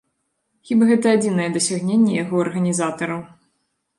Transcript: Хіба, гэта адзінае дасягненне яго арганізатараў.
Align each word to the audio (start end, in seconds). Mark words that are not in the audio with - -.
Хіба, 0.67 0.87
гэта 0.91 1.11
адзінае 1.17 1.49
дасягненне 1.59 2.15
яго 2.23 2.35
арганізатараў. 2.45 3.21